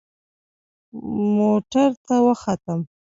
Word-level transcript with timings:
موټر 1.35 1.89
ته 2.05 2.15
وختم. 2.25 2.79